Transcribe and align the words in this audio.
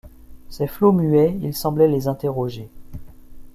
Ces 0.49 0.65
flots 0.65 0.93
muets, 0.93 1.37
il 1.43 1.53
semblait 1.53 1.87
les 1.87 2.07
interroger. 2.07 2.71